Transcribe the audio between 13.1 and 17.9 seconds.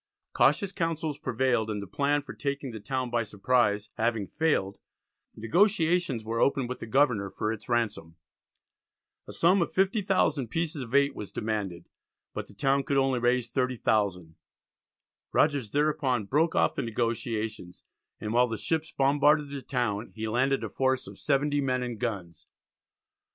raise 30,000. Rogers thereupon broke off the negotiations